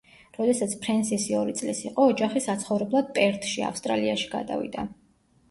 როდესაც 0.35 0.71
ფრენსისი 0.85 1.37
ორი 1.39 1.53
წლის 1.59 1.81
იყო 1.89 2.07
ოჯახი 2.13 2.43
საცხოვრებლად 2.47 3.13
პერთში, 3.19 3.67
ავსტრალიაში 3.69 4.33
გადავიდა. 4.35 4.89